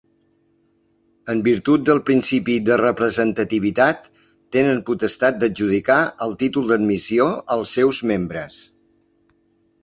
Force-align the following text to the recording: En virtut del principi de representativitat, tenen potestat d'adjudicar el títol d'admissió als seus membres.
En 1.33 1.41
virtut 1.47 1.83
del 1.89 1.99
principi 2.07 2.55
de 2.69 2.77
representativitat, 2.81 4.09
tenen 4.57 4.81
potestat 4.89 5.37
d'adjudicar 5.45 5.99
el 6.29 6.35
títol 6.41 6.67
d'admissió 6.73 7.29
als 7.59 7.77
seus 7.79 8.03
membres. 8.15 8.59